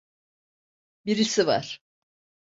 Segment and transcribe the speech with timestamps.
[1.05, 1.81] Birisi var.